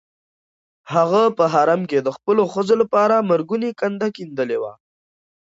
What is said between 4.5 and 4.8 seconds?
وه.